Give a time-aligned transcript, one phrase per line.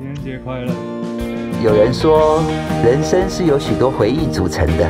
[0.00, 0.72] 情人节快乐！
[1.62, 2.42] 有人说，
[2.82, 4.84] 人生是由许多回忆组成的，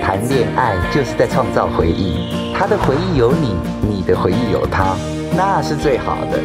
[0.00, 2.32] 谈恋爱就是在创造回忆。
[2.54, 3.54] 他的回忆有你，
[3.86, 4.96] 你的回忆有他，
[5.36, 6.40] 那是最好的。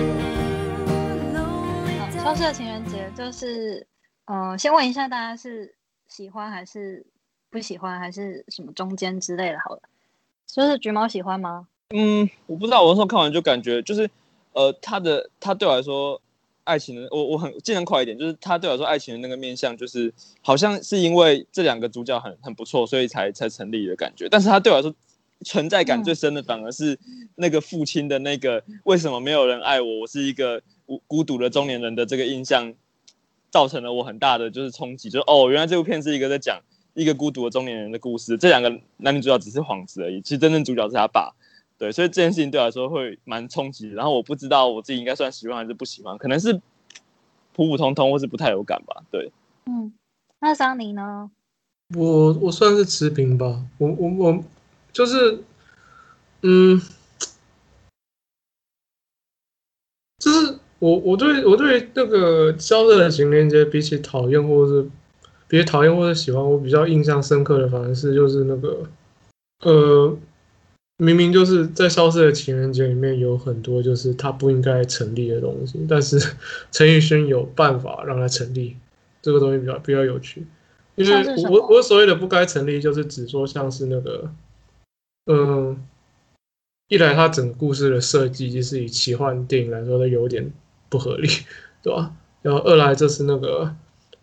[2.22, 3.88] 消失的情人节就是，
[4.26, 5.74] 呃，先问一下大家是
[6.10, 7.06] 喜欢还是
[7.50, 9.60] 不喜欢，还是什么中间之类的？
[9.64, 9.82] 好了，
[10.46, 11.68] 就是橘猫喜欢吗？
[11.96, 14.10] 嗯，我不知道，我那时候看完就感觉就是，
[14.52, 16.20] 呃，他的他对我来说。
[16.70, 24.30] 爱情的我我很尽量快一点，就是他对我说爱情的那个面向，就是好像是因为这两个主角很很不错，所以才才成立的感觉。
[24.30, 24.94] 但是他对我来说
[25.44, 27.00] 存在感最深的，反而是
[27.34, 32.72] 那个父亲的那个为什么没有人爱我，我是一个孤孤独的中年人的这个印象，
[33.50, 35.10] 造成了我很大的就是冲击。
[35.10, 36.62] 就是哦，原来这部片是一个在讲
[36.94, 41.34] 一个孤独的中年人的故事，这两个男女主角只是幌子而已，其实真正主角是他爸。
[41.80, 43.90] 对，所以这件事情对我来说会蛮冲击。
[43.92, 46.52] 然后我不知道我自己应该算喜欢还是不喜欢，可能是
[47.54, 49.02] 普普通通或是不太有感吧。
[49.10, 49.32] 对，
[49.66, 49.94] 嗯，
[50.42, 51.32] 那桑尼呢？
[51.96, 53.64] 我我算是持平吧。
[53.78, 54.44] 我我我
[54.92, 55.42] 就是，
[56.42, 56.82] 嗯，
[60.18, 64.90] 就是我我对我对那个消失的情人节比起讨厌或者是
[65.48, 68.86] 比起讨厌或者喜欢，我比较印象深刻的反而是就是那个
[69.64, 70.18] 呃。
[71.02, 76.20] 明明就是在消失的情人节里面有很多就是他不应该成立的东西，但是
[76.74, 78.76] 陈奕迅有办法让它成立，
[79.22, 80.46] 这个东西比较比较有趣。
[80.96, 84.30] 因为我我所谓的不该成立，就是只说像是那个，
[85.28, 85.82] 嗯，
[86.90, 90.52] 一来它整个故事的设计就是以奇幻电影来说，它有点
[90.90, 91.30] 不合理，
[91.82, 92.14] 对吧？
[92.42, 93.74] 然后二来就是那个，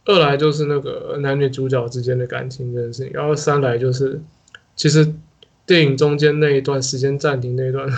[0.04, 4.20] 二来就是那个男女主角之间的感情这件事情，然后三来就是
[4.74, 5.10] 其实。
[5.66, 7.88] 电影中间那一段时间暂停那一段，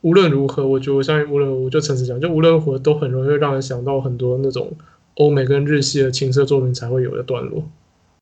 [0.00, 4.72] 无论如何，我觉得我相信无论我就诚实讲，就无论如何都很容易让人想到很多那种
[5.16, 7.62] 欧美跟日系的情色作品才会有的段落，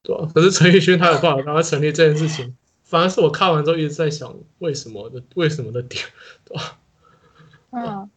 [0.03, 0.29] 对吧？
[0.35, 6.05] 可是陈奕迅他有办法让他成立这件事情，反而是我看完之后一直在想为什么的为什么的点，
[6.45, 6.79] 对吧？
[7.71, 8.11] 嗯，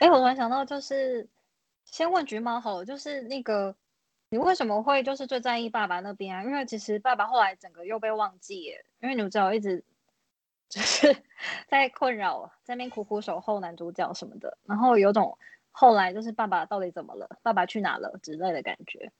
[0.00, 1.28] 哎，我突然想到，就是
[1.84, 3.76] 先问橘猫好，就是那个
[4.30, 6.42] 你为什么会就是最在意爸爸那边啊？
[6.44, 9.84] 因为其实爸爸后来整个又被忘记耶，因为你知道一直。
[10.68, 11.16] 就是
[11.68, 15.36] 在困扰，在那边苦苦守候男主角什么的，然后有种
[15.70, 19.12] 后来就是爸爸到底怎么了，爸爸去哪了之类的感觉。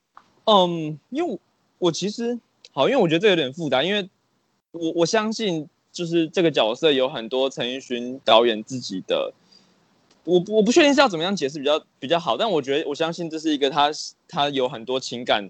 [0.45, 1.39] 嗯，因为
[1.77, 2.39] 我其实
[2.73, 4.09] 好，因为我觉得这有点复杂，因为
[4.71, 9.33] 我我相信就是这个角色有很多陈奕迅导演自己的，
[10.23, 13.91] 我我不确定是要怎么样解释比较比较好，但我觉得我相信这是一个他
[14.27, 15.49] 他有很多情感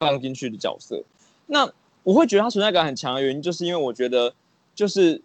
[0.00, 1.04] 放进去的角色。
[1.46, 1.70] 那
[2.02, 4.34] 我会觉得他存在感很强的原因，就是因为我觉得。
[4.80, 5.20] 就是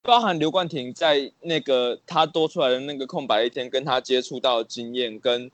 [0.00, 5.50] 包含刘冠廷在那个他多出来的那个空白一天，跟他接触到的经验，跟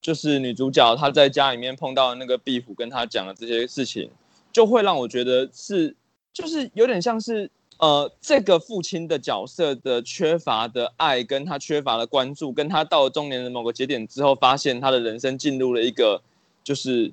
[0.00, 4.08] 就是女主角她在家里面碰到的那个壁虎，跟他讲的这些事情，
[4.52, 5.96] 就会让我觉得是，
[6.32, 16.22] 就是有点像是呃，这个父亲的角色的缺乏的爱，跟他缺乏的关注，跟他到了中年的某个节点之后，发现他的人生进入了一个
[16.62, 17.12] 就是。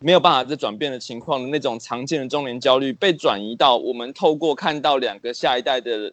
[0.00, 6.12] 没有办法再转变的情况的那种常见的中年焦虑，被转移到我们透过看到两个下一代的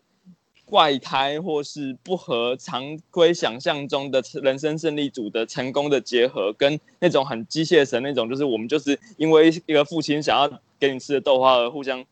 [0.65, 12.03] 怪胎，或是不合常规想象中的人生胜利组的成功的结合，跟那种很机械神那种，就是我们就是因为一个父亲想要给你吃的豆花而互相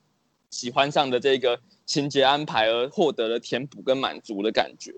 [0.51, 4.94] 喜欢上的这个情节安排而获得了填补跟满足的感觉。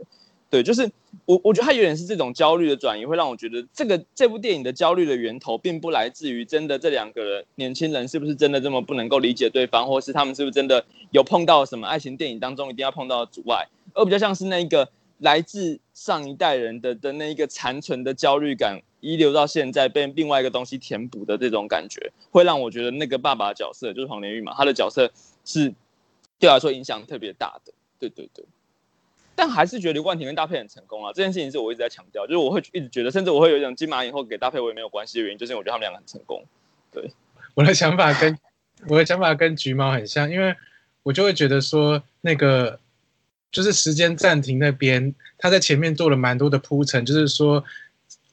[0.50, 0.89] 对，就是
[1.25, 25.12] 我，我觉得他有点是这种焦虑的转移，会让我觉得这个这部电影的焦虑的源头，并不来自于真的这两个人年轻人是不是真的这么不能够理解对方，或是他们是不是真的有碰到什么爱情电影当中一定要碰到的阻碍，而比较像是那一个来自上一代人的的那一个残存的焦虑感遗留到现在，被另外一个东西填补的这种感觉，会让我觉得那个爸爸角色就是黄连玉嘛，他的角色
[25.44, 25.73] 是
[26.39, 28.45] 对我来说影响特别大的，对对对。
[29.35, 31.12] 但还是觉得刘冠廷跟搭配很成功啊！
[31.13, 36.44] 这件事情是我一直在强调，就是我会一直觉得，甚至我会有一种金马影后给搭配我也没有关系的原因，就是我觉得他们两个很成功。
[36.92, 37.12] 对，
[37.54, 38.38] 我的想法跟
[38.88, 40.56] 我的想法跟橘猫很像，因为
[41.04, 42.80] 我就会觉得说，那个
[43.51, 47.63] 就是时间暂停那边，他在前面做了蛮多的铺陈，就是说。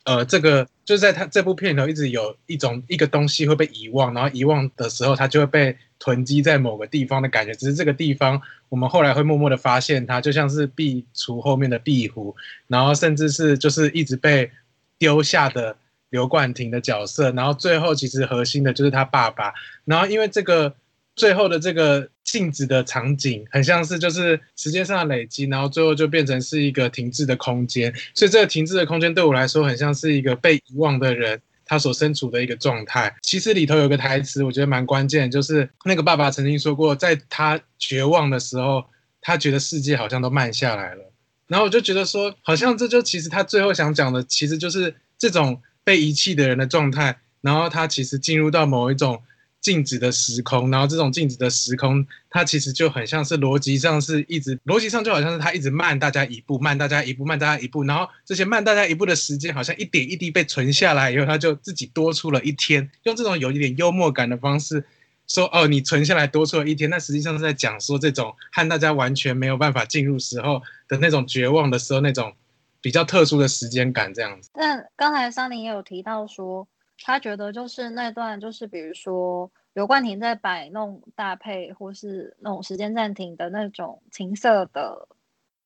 [0.04, 7.54] 呃，这个就是在他这部片头一直有一种一个东西会被遗忘，然后遗忘的时候，它就会被囤积在某个地方的感觉。
[7.54, 12.34] 只是这个地方，我们后来会默默的发现它，就像是壁橱后面的壁虎，
[12.66, 14.50] 然后甚至是就是一直被
[14.98, 15.76] 丢下的
[16.10, 19.52] 刘冠廷的角色，然后最后其实核心的就是他爸爸。
[19.84, 20.74] 然后因为这个
[21.14, 27.94] 最后的这个静止的场景，很像是就是时间上的累积，然后最后就变成是一个停滞的空间。
[28.14, 31.38] 所以这个停滞的空间对我来说，很像是一个被遗忘的人。
[31.64, 38.84] 他所身处的一个状态，其实里头有个台词，我觉得蛮关键，就是那个爸爸曾经说过，在他绝望的时候，
[39.20, 41.12] 他觉得世界好像都慢下来了。
[41.46, 47.16] 然后我就觉得说，好像这就其实他最后想讲的，其实就是这种被遗弃的人的状态。
[47.42, 49.22] 然后他其实进入到某一种。
[49.62, 62.90] 静止的时空，然后这种静止的时空，它其实就很像是逻辑上是一直，逻辑上就好像是它一直慢大家一步，慢大家一步，慢大家一步，然后这些慢大家一步的时间，好像一点一滴被存下来以后，它就自己多出了一天。
[63.04, 64.84] 用这种有一点幽默感的方式
[65.28, 72.34] 说，哦，你存下来多出了一天，那实际上是在讲说这种和大家完全没有办法进入时候的那种绝望的时候那种
[72.80, 74.50] 比较特殊的时间感这样子。
[74.52, 76.66] 但刚才桑林也有提到说。
[76.98, 85.08] 他觉得就是那段，就是比如说刘冠廷在摆弄搭配，或是那种时间暂停的那种情色的，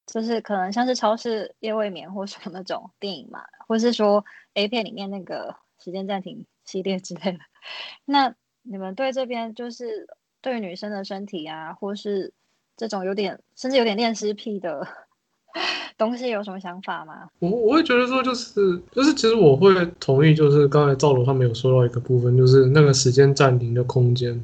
[0.06, 4.24] 就是可能像是超市夜未眠或什么那种电影嘛，或是说
[4.54, 7.38] A 片里面那个时间暂停系列之类的。
[8.04, 10.08] 那你们对这边就是
[10.40, 12.32] 对女生的身体啊，或是
[12.76, 14.86] 这种有点甚至有点恋尸癖的？
[15.96, 17.14] 东西有什么想法吗？
[17.38, 24.38] 我我会觉得说，就是就是，其实我会同意，就是刚才赵罗他们有说到一个部分，就是那个时间暂停的空间，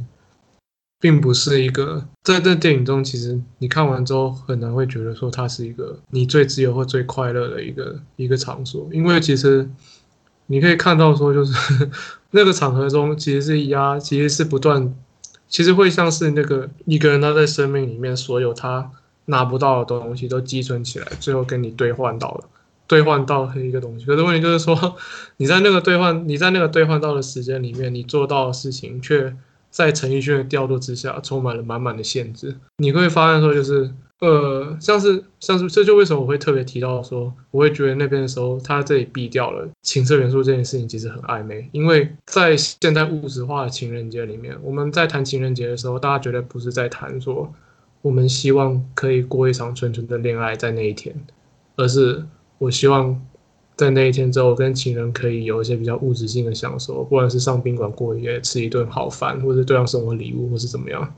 [0.99, 9.69] 并不是一个在这电影中，其实你看完之后很难会觉得说它是一个你最自由或最快乐的一个一个场所，因为其实
[10.47, 11.91] 你可以看到说，就是
[12.32, 14.94] 那个场合中其实是压，其实是不断，
[15.49, 18.91] 其实会像是那个一个人他在生命里面所有他。
[19.26, 22.44] 拿不到的东西都积存起来，最后跟你兑换到了，
[22.86, 24.04] 兑换到一个东西。
[24.04, 24.96] 可是问题就是说，
[25.36, 29.34] 你在那个兑换，你在那个兑换到的时间里面，你做到的事情，却
[29.70, 32.56] 在陈奕迅的调度之下，充满了满满的限制。
[32.78, 41.69] 你会发现说，就是呃，像是 像是，这就为什么我会特别提到说，我会觉得那边的时候，他这里避掉了情色元素这件事情，其实很暧昧。
[41.72, 47.52] 因为在现在物质化的情人节里面，我们在谈情人节的时候，大家绝对不是在谈说。
[48.02, 51.14] 我们希望可以过一场纯纯的恋爱在那一天，
[51.76, 52.25] 而是
[52.58, 53.20] 我希望
[53.76, 61.14] 在那一天之后我跟情人可以有一些比较物质性的享受，不管是上宾馆过夜、吃一顿好饭，或者对方送我礼物，或是怎么样。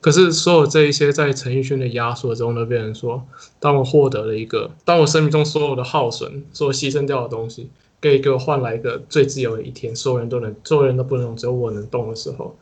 [0.00, 3.26] 可是所有这一些在陈奕迅的压缩中都变成说，
[3.58, 7.68] 当我获得了一个，当我生命中所有的耗损、所有牺牲掉的东西，
[8.00, 12.56] 可以给我换来一个最自由的一天，所有人都能，所有人都不能动，只有我能动的时候，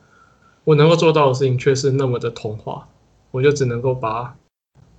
[0.63, 2.87] 我能够做到的事情却是那么的童话。
[3.37, 4.35] 我就只能够把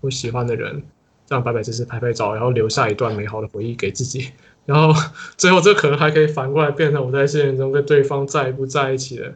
[0.01, 0.81] 我喜欢的人
[1.27, 4.31] 这样摆摆姿势拍拍照，然后留下一段美好的回忆给自己。
[4.65, 4.95] 然后
[5.37, 9.35] 最后这可能还可以反过来变成我在现实中跟对方在不在一起的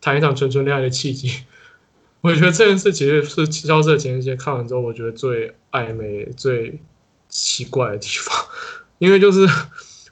[0.00, 1.28] 谈一场纯纯恋爱的契机。
[2.22, 6.78] 我觉得这件事其实是《消失的情人节》看完之后，我觉得最暧昧、最
[7.28, 8.32] 奇怪的地方，
[8.98, 9.44] 因为就是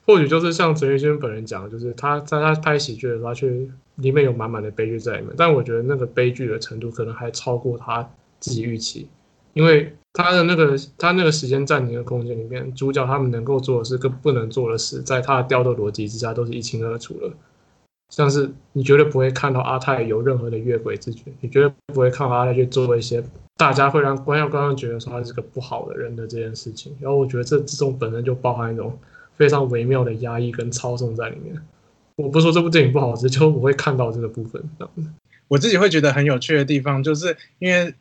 [0.04, 3.48] 或许就是像陈奕迅本人讲，就是他在他拍喜剧的时候，他却
[3.96, 5.34] 里面有满满的悲剧在里面。
[5.36, 8.10] 但我觉得那个悲剧的程度可能还超过他。
[8.44, 9.08] 自己预期，
[9.54, 17.30] 因为他的那个他那个时间暂停的空间里面，主角他们能够做的事跟不能做的事，在他的调度逻辑之下都是一清二楚的。
[18.10, 23.24] 像是你绝对不会看到阿泰有任何的越轨之举，你绝对不会看到阿泰去做一些
[23.56, 26.94] 大家会让观众观众觉得说他是个不好的人的这件事情。
[27.00, 28.98] 然后我觉得这这种本身就包含一种
[29.36, 31.58] 非常微妙的压抑跟操纵在里面。
[32.16, 34.62] 我不说这部电影不好，只是就我会看到这个部分。
[35.48, 37.94] 我自己会觉得很有趣的地方，就是因为。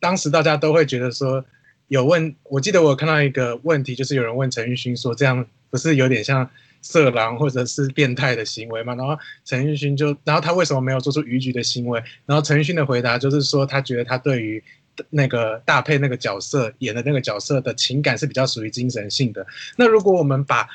[0.00, 1.44] 当时大家都会觉得说
[1.88, 6.48] 有问，我记得我看到一个问题，就是有人问陈奕迅说：“这样不是有点像
[6.82, 12.02] 色狼或者是变态的行为吗？”然后陈奕迅就，然后他为什么没有做出逾矩的行为？
[12.26, 14.62] 然后陈奕迅的回答就是说，他觉得他对于
[15.10, 19.46] 那个大配那个角色演的那个角色的情感是比较属于精神性的。
[19.76, 20.68] 那如果我们把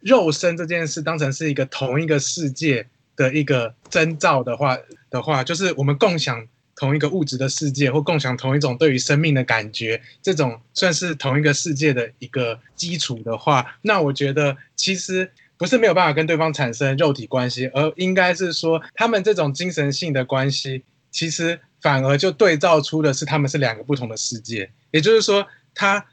[0.00, 4.76] 肉身这件事当成是一个同一个世界的一个征兆的话
[5.10, 6.46] 的话，就是我们共享。
[6.78, 24.70] 同一个物质的世界，或共享同一种对于生命的感觉，这种算是同一个世界的一个基础的话，那我觉得其实不是没有办法跟对方产生肉体关系，而应该是说他们这种精神性的关系，其实反而就对照出的是他们是两个不同的世界。
[24.92, 25.44] 也就是说，
[25.74, 26.06] 他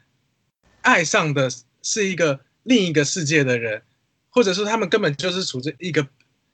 [0.82, 1.48] 爱上的
[1.80, 3.82] 是一个另一个世界的人，
[4.30, 6.08] 或者说他们根本就是处在一个。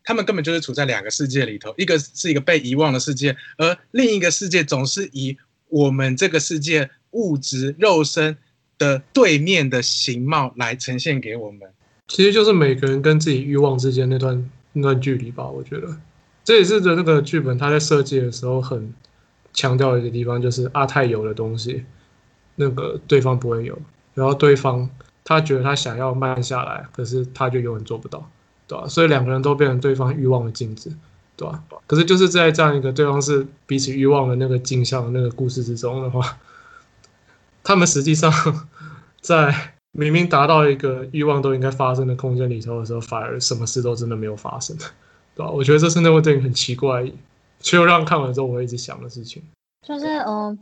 [0.05, 5.37] 他们根本就是处在两个世界里头，一个是一个被遗忘的世界，而另一个世界总是以
[5.69, 8.37] 我们这个世界物质肉身
[8.79, 11.71] 的对面的形貌来呈现给我们。
[12.09, 15.49] 其实就是每个人跟自己欲望之间那段那段距离吧。
[15.49, 15.97] 我觉得
[16.45, 18.93] 这也是的那个剧本他在设计的时候很
[19.55, 21.85] 强调一个地方，就是阿泰有的东西，
[22.57, 23.81] 那个对方不会有，
[24.15, 24.91] 然后对方
[25.25, 28.31] 他觉得他想要慢下来，可是他就永远做不到，
[28.67, 28.87] 对吧？
[28.89, 30.93] 所以两个人都变成对方欲望的镜子，
[31.37, 31.63] 对吧？
[31.87, 36.39] 可是就是在这样一个对方是彼此欲望的那个镜像的那个故事之中的话，
[37.63, 38.33] 他们实际上
[39.21, 44.77] 在明明达到一个欲望都应该发生的空间里头的时候，反而什么事都真的没有发生，
[45.37, 45.51] 对吧？
[45.51, 47.05] 我觉得这是那部电影很奇怪，
[47.61, 49.43] 却又让看完之后我一直想的事情。
[49.87, 50.59] 就是嗯，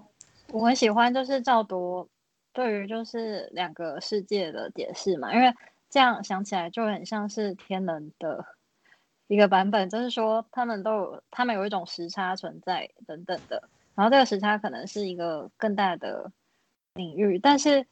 [0.53, 2.09] 我很喜欢就是赵铎
[2.53, 5.53] 对于就是两个世界的解释嘛，因为
[5.91, 8.47] 这样想起来就很像是天能的
[9.27, 16.33] 一个版本，就是说他们都有他们有一种时差存在等等的，然后这个时差可能是一个更大的
[16.95, 17.85] 领域，但是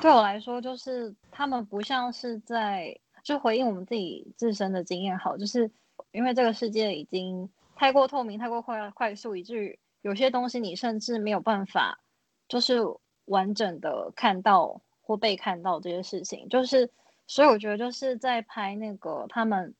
[0.00, 5.70] 对我来说，就是他们不像是在就回应我们自己自身的经验，好，就是
[6.12, 12.00] 因为这个世界已经太过透明、太过快快速，以至于有些东西你甚至没有办法
[12.48, 12.80] 就是
[13.24, 16.88] 完整的看到或被看到这些事情，就是
[17.26, 19.74] 所以我觉得就是在拍那个他们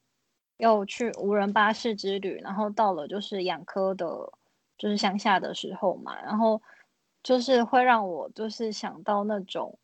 [0.57, 4.07] 要去无人巴士之旅，然后到了就是养科的，
[4.79, 6.61] 就是乡下的时候嘛，然后
[7.23, 9.79] 就是会让我就是想到那种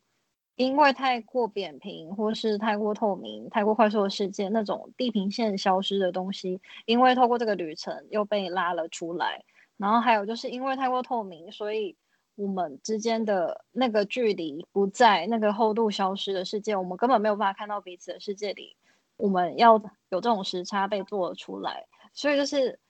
[0.56, 9.44] 因为太过扁平或是太过透明、太过快速的世界，那种地平线消失的东西，因为透过这个旅程又被拉了出来。
[9.78, 11.96] 然后还有就是因为太过透明，所以
[12.34, 18.76] 我们之间的那个距离不在，那个厚度消失的世界，我们根本没有办法看到彼此的世界里。
[19.16, 19.74] 我们要
[20.08, 22.80] 有这种时差被做出来，所以就是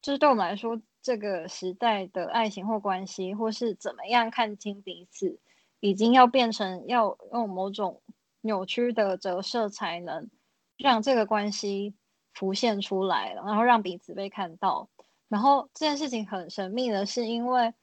[0.00, 5.38] 就是对我们来说，这个时代的爱情或关系，或是怎么样看清彼此，
[5.80, 8.00] 已经要变成要用某种
[8.40, 10.30] 扭曲的折射，才能
[10.78, 11.94] 让这个关系
[12.32, 14.88] 浮现出来，然后让彼此被看到。
[15.28, 17.74] 然后这件事情很神秘的是，因为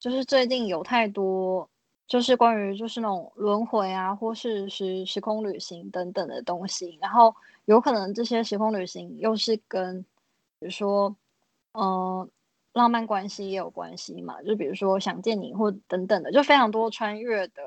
[0.00, 1.68] 就是最近有太多
[2.06, 10.00] 就是关于就是那种轮回啊，或是时时空旅行等等的东西，然后有可能这些时空旅行又是跟
[10.60, 11.14] 比如说
[11.72, 12.30] 嗯
[12.72, 17.62] 浪漫关系也有关系嘛，就比如说想见你或等等的，就非常多穿越的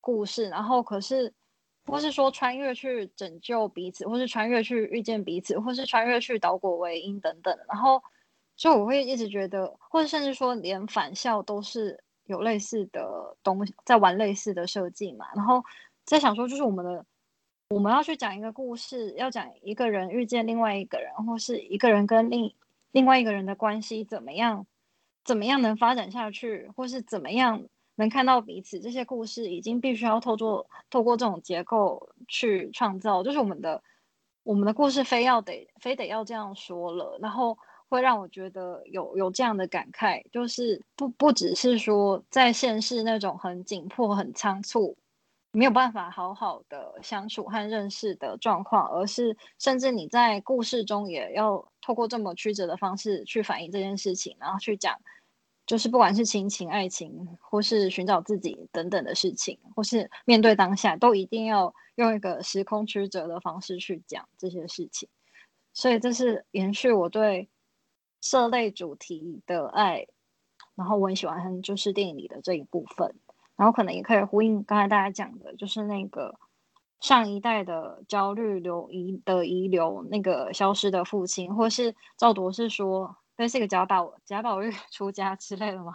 [0.00, 1.32] 故事，然后可是
[1.86, 8.02] 或是说穿越去拯救彼此，或是穿越去遇见彼此，或是穿越去导果为因等等，然后。
[8.56, 15.26] 就我会一直觉得，或者甚至说，连返校都是有类似的东西，在玩类似的设计嘛。
[15.34, 15.62] 然后
[16.04, 17.04] 在想说，就是我们的，
[17.70, 22.54] 我们要去讲一个故事，要讲一个人遇见另外一个人，或是一个人跟另
[22.92, 24.64] 另外一个人的关系怎么样，
[25.24, 27.64] 怎么样能发展下去，或是怎么样
[27.96, 33.24] 能看到彼此，这些故事已经必须要透过透过这种结构去创造。
[33.24, 33.82] 就是我们的
[34.44, 37.58] 我们的故事，非要得非得要这样说了，然后。
[37.88, 44.96] 会让我觉得有有这样的感慨，就是不不只是说在现实那种很紧迫、很仓促，
[45.52, 54.98] 没有办法好好的相处和认识的状况，而是甚至你在故事中也要透过这么曲折的方式去反映这件事情，然后去讲，
[55.66, 65.08] 就是不管是亲情、爱情，或是寻找自己等等的事情，或是面对当下，都一定要用一个时空曲折的方式去讲这些事情。
[65.72, 67.48] 所以这是延续我对。
[68.24, 70.06] 这类主题的爱，
[70.74, 73.14] 然后我很喜欢就是电影里的这一部分，
[73.54, 76.34] 然后可能也可以呼应刚才大家讲的，就是那个
[77.00, 85.92] 上一代的焦虑流遗的遗留，那个消失的父亲，或是赵铎是说那是个贾宝贾宝玉 出家之类的吗？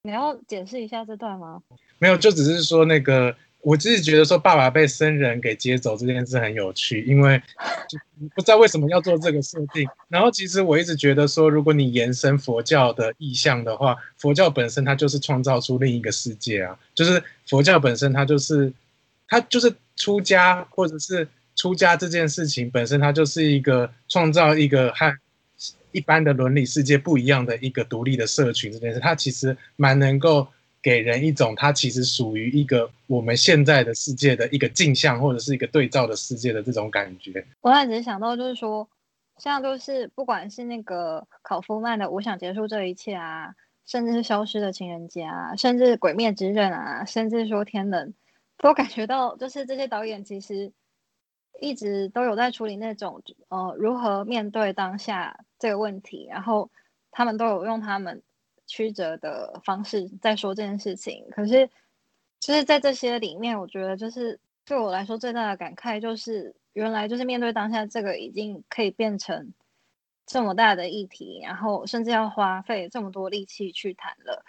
[0.00, 1.62] 你要解释一下这段吗？
[1.98, 3.36] 没有，就只是说那个。
[3.66, 7.42] 我自己觉得说爸爸被僧人给接走这件事很有趣，因为
[8.32, 9.84] 不知道为什么要做这个设定。
[10.08, 18.72] 然后其实我一直觉得说，如果你延伸佛教的意象的话，佛教本身它就是创造出另一个世界啊，就是佛教本身它就是
[19.26, 25.12] 它就是出家或者是出家这件事情本身它就是一个创造一个和
[25.90, 30.46] 一般的伦理世界不一样的一个独立的社群这件事，它其实蛮能够。
[30.86, 37.44] 给人一种，它其实属于一个我们现在的世界的一个镜像，或者是一个对照的世界的这种感觉。
[37.60, 38.88] 我刚才只是想到，就是说，
[39.36, 43.52] 像就是不管是那个考夫曼的《我想结束这一切》啊，
[43.84, 48.10] 甚至是《消失的情人节》啊，甚至《鬼灭之刃》啊，甚至说《天能》，
[48.58, 50.70] 都感觉到，就是这些导演其实
[51.60, 56.70] 一直都有在处理那种呃如何面对当下这个问题，然后
[57.10, 58.22] 他们都有用他们。
[58.66, 61.70] 曲折的方式在说这件事情，可是
[62.40, 69.52] 就是在这些里面，我觉得就是对我来说最大的感慨就是，原来就是面对当下这个已经可以变成
[70.26, 74.44] 这么大的议题，然后甚至要花费这么多力气去谈了。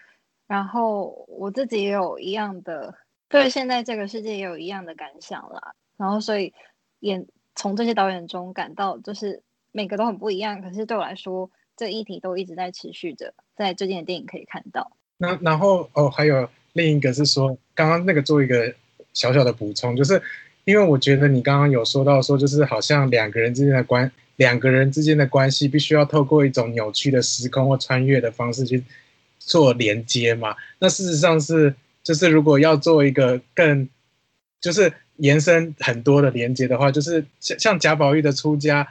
[0.47, 2.95] 然后我自己也有一样的，
[3.27, 5.75] 对现在这个世界也有一样的感想啦。
[5.97, 6.53] 然后所以
[6.99, 10.61] 也从这些导演中感到，就是每个都很不一样。
[10.61, 14.91] 可是对我来说，这议题都一直在持续着，在最近的电影可以看到。
[15.19, 18.73] 那然后哦，还有另一个是说，刚刚那个做一个
[19.13, 20.21] 小小的补充，就是
[20.65, 28.83] 因为我觉得你刚刚有说到说，就是好像两个人之间的关，两个人之间的关系必须要透过一种扭曲的时空或穿越的方式去。
[29.39, 30.53] 做连接嘛？
[30.79, 33.87] 那事实上是，就是如果要做一个更，
[34.59, 38.85] 就是延伸很多的连接的话，就是像像贾宝玉的出家，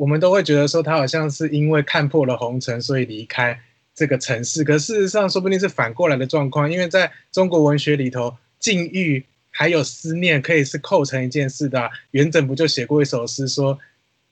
[0.00, 3.60] 我们都会觉得说他好像是因为看破了红尘，所以离开
[3.94, 4.64] 这个城市。
[4.64, 11.90] 可事实上，说不定是反过来的状况，因为在中国文学里头，境遇还有思念可以是构成一件事的。
[12.12, 13.78] 元稹不就写过一首诗说？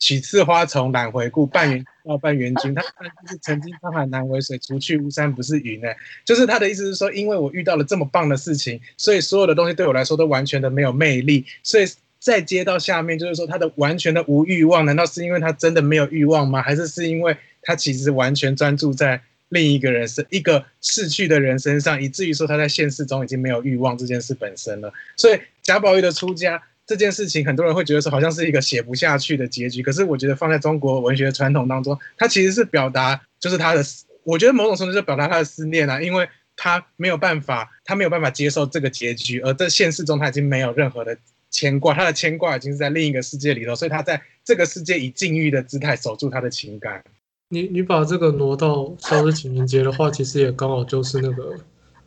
[0.00, 2.72] 取次花丛懒回顾，半缘到半缘 君。
[2.72, 5.88] 他就是曾经沧海难为水，除去巫山不是云呢。
[6.24, 11.44] 就是他的意思是说，因为我遇到了这么棒的事情，所以所有的东西对我来说都完全的没有魅力。
[11.64, 11.84] 所以
[12.20, 16.62] 再接到下面，就是说他的完全的无欲望，难道是因为他真的没有欲望吗？
[16.62, 24.92] 还是是因为他其实完全专注在另一个人身一个逝去的人身上，以至于说他在现实中已经没有欲望这件事本身了。
[25.16, 26.62] 所以贾宝玉的出家。
[26.88, 33.84] 这件事情很多人会觉得说好像是一个写不下去的结局，可是我觉得放在中国文学传统当中，他其实是表达就是他的，
[34.24, 41.14] 我觉得某种程度就表达他的思念啊，因为他没有办法，他没有办法接受这个结局，而在现实中他已经没有任何的
[41.50, 47.02] 牵挂，他的牵挂已经是在另一个世界里头，所以他在这个世界以禁欲的姿态守住他的情感。
[47.48, 51.54] 你你把这个挪到《消失情人节》的话，其实也刚好就是那个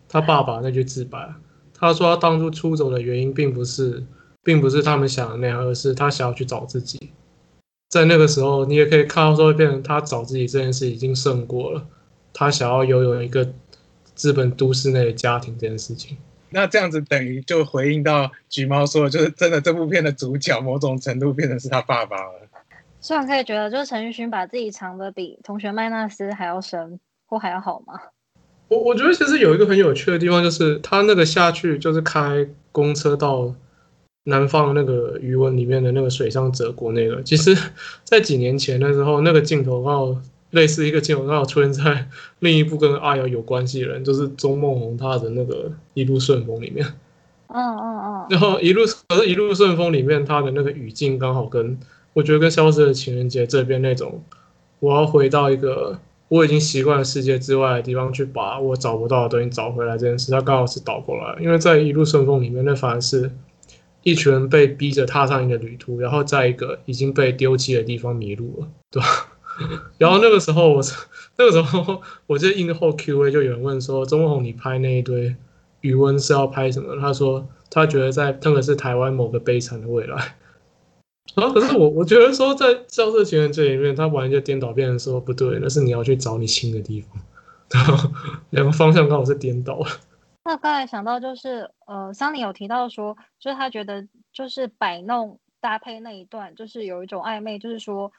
[0.08, 1.34] 他爸爸那句自白，
[1.74, 4.04] 他说他当初出走的原因并不是。
[4.44, 7.12] 并不是他们想的那样，而是他想要去找自己。
[7.90, 11.88] 在那个时候，你也可以看到，说变成他找自己这件事已经胜过了
[12.34, 13.54] 他想要拥有一个
[14.16, 16.18] 资本都市内的家庭这件事情。
[16.52, 22.48] 那这样子等于就回应到橘猫说，就是真的这部片的主角某种程度变成是他爸爸了。
[23.00, 28.00] 虽然可以觉得，就是陈奕迅把自己藏的比同学麦纳斯还要深或还要好吗？
[28.68, 33.54] 我我觉得其实有一个很有趣的地方，就是他那个下去就是开公车到。
[34.26, 37.58] 南方那个余文里面的那个水上泽国那个，其实，
[38.04, 42.08] 在几年前的时候，那个镜头刚好类似一个镜头刚好出现在
[42.40, 46.86] 另一部跟阿瑶有关系的人，就是钟梦红他的那个《一路顺风》里面。
[47.48, 48.28] 嗯嗯嗯。
[48.30, 51.78] 然后一路可是《一路顺风》里面他的那个语境刚好跟
[52.14, 54.24] 我觉得跟《消失的情人节》这边那种，
[54.80, 63.32] 我要回到一个我已经习惯的世界之外的地方去把我找不到的东西找回来这件事，它刚好是倒过来，因为在《一路顺风》里面那反而是。
[64.04, 69.31] 一群人被逼着踏上一个旅途，然后在一个已经被丢弃的地方迷路了，对吧？
[69.98, 70.82] 然后那个时候，我
[71.38, 75.36] 那个时候，我就印后 Q A 就有人问说：“钟宏，你拍那一堆
[75.82, 80.36] 余温是要拍什么？”他说：“他觉得在那个是台湾某个悲惨的未来。
[81.36, 87.22] ”然后可是我我觉得说，在《消失情人节》里面，他完全颠倒，变成说不对，那是你要去找你亲的地方，
[87.72, 88.10] 然后
[88.50, 89.88] 两个方向刚好是颠倒了。
[90.44, 98.12] 那刚才想到就是，呃，桑尼有提到说，就是他觉得就是摆弄搭配那一段，就是有一种暧昧，就是说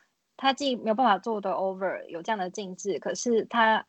[0.43, 3.87] 他既没有办法做的 over 有这样的静止，可是他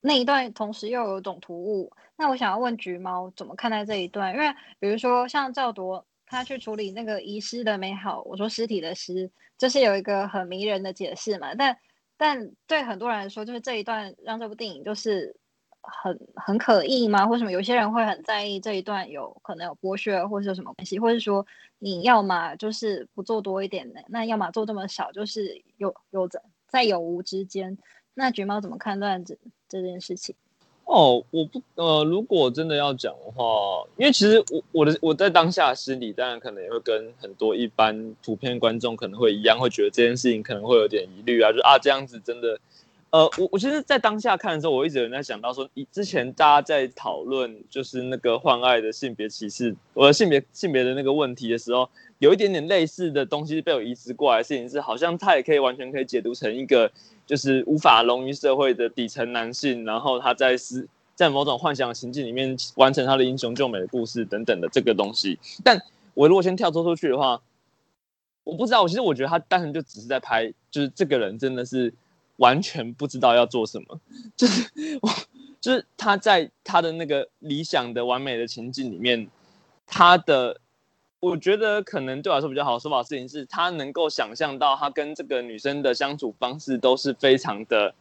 [0.00, 1.92] 那一段同时又有种突兀。
[2.16, 4.32] 那我想要问橘猫怎么看待这一段？
[4.32, 4.46] 因为
[4.80, 11.54] 比如说像赵铎他去处理那个遗失的美好，我说尸体的尸，就是有一个很迷人的解释嘛。
[11.54, 11.76] 但
[12.16, 15.36] 但对很多人来说，就是这一段让这部电影就是。
[15.82, 17.26] 很很可疑吗？
[17.26, 17.50] 或什么？
[17.50, 21.44] 有些人会很在意这一段有可能有剥削，或是有什么关系，或是说
[21.80, 27.76] 你要么就是不做多一点的，那要么做这么少，就是有有在在有无之间。
[28.14, 29.36] 那橘猫怎么看待这
[29.68, 30.36] 这件事情？
[30.84, 42.58] 哦，我不呃，如果真的要讲的话，因为其实我我的我在当下心里，当然可能也会跟很多一般普遍观众可能会一样，会觉得这件事情可能会有点疑虑啊，就啊这样子真的。
[43.12, 51.86] 呃，我我其实，在当下看的时候，我一直有在想到说，以之前大家在讨论就是那个换爱的性别歧视，我的性别性别的那个问题的时候，
[52.20, 56.90] 有一点点类似的东西被我移植过来的事情是，好像他也可以完全可以解读成一个
[57.26, 65.38] 就是无法融于社会的底层男性，然后他在是在某种幻想情境里面完成他的英雄救美的故事等等的这个东西。
[65.62, 65.78] 但
[66.14, 67.42] 我如果先跳脱出去的话，
[68.42, 71.92] 我不知道，我其实我觉得他单纯就只是在拍，就是这个人真的是。
[72.36, 74.00] 完全不知道要做什么，
[74.36, 75.08] 就是我，
[75.60, 79.28] 就是他在他的那个理想的完美的情境里面，
[79.86, 80.60] 他的
[81.20, 87.94] 我觉得可能对我来说比较好说法事情是，他能够想象到他跟这个女生的相处方式都是非常的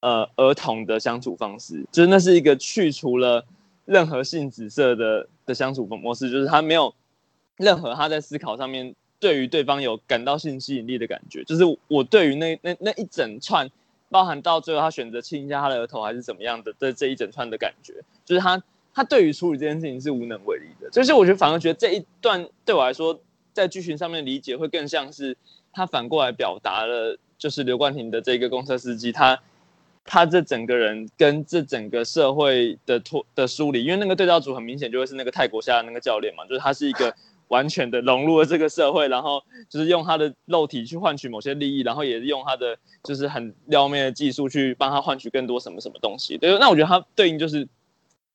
[0.00, 3.46] 呃儿童的相处方式，就是那是一个去除了
[3.86, 6.94] 任何性紫色的的相处模式，就是他没有
[7.56, 13.70] 任何他在思考上面对于对方有感到性吸引力的感觉，就是我对于那那那一整串，
[14.08, 18.60] 包含到最后他选择亲一下他的额头还是怎么样的的这一整串的感觉，就是他。
[18.92, 23.16] 他对于处理这件事情是无能为力的，就是我觉得反而觉得这一段对我来说，
[23.52, 25.34] 在剧情上面理解会更像是
[25.72, 29.40] 他反过来表达了，就是刘冠廷的这个公车司机，他
[30.04, 37.14] 他这整个人跟这整个社会的脱的梳理，因为那个对照组很明显就会是那个泰国下的那个教练嘛，就是他是一个
[37.50, 46.36] 完全的融入了这个社会，然后就是用他的肉体去换取某些利益，然后也是用他的就是很撩妹的技术去帮他换取更多什么什么东西。
[46.36, 47.68] 对，那我觉得他对应就是。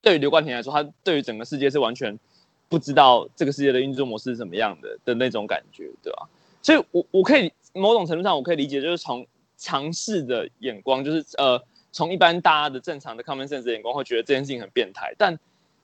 [0.01, 2.15] 对于刘冠廷来说，他对于整个世界是完全
[2.69, 6.29] 不知道这个世界的运作模式是什么样的的那种感觉，对吧？
[6.61, 9.25] 所以，我我可以某种程度上我可以理解，就是从
[9.57, 11.59] 尝试的眼光，就是呃，
[11.91, 15.11] 从一般大家的正常的 common sense 眼光，会觉得这件事情很变态。
[15.17, 15.39] 但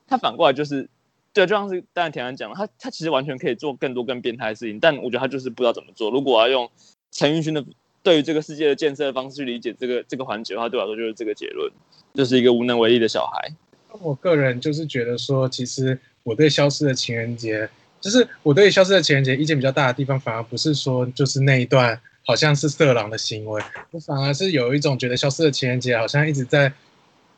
[0.08, 0.88] 他反过来就是，
[1.34, 6.12] 对，就像是刚才田安讲，他他其实完全可以做更多更变态的事情，但我觉得他就是不知道怎么做。
[6.12, 6.70] 如果要用
[7.12, 7.64] 陈奕迅的
[8.04, 11.72] 对于这个世界的建设的方式去理解这个这个环节的话，对我来说就是这个结论，
[12.14, 13.54] 就是一个无能为力的小孩。
[14.02, 17.66] 我个人就是觉得说，其实我对《消失的情人节》，
[18.00, 26.72] 就是我对《消失的情人节》意见比较大的地方，反而不是说就是那一段好像是色狼的行为，我反而是有一种觉得《消失的情人节》好像一直在，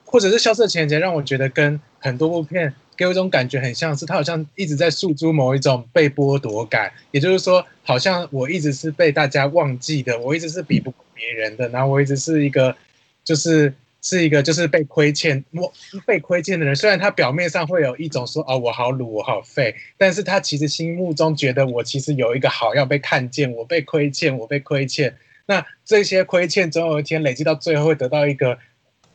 [0.05, 12.75] 或者是《消失的情人节》让我觉得跟很多部片给我一种感觉很像是，他好像一直在诉诸某一种被剥夺感，也就是说，好像我一直是被大家忘记的，我一直是比不过别人的，然后我一直是一个
[13.23, 13.73] 就是。
[14.05, 15.71] 是一个就是被亏欠、我
[16.05, 25.15] 被亏欠的人，虽然他表面上会有一种说哦我好鲁我好废，但是他其实心目中觉得我其实有一个好要被看见，我被亏欠，我被亏欠。
[25.45, 28.57] 那这些亏欠总有一天累积到最后会得到一个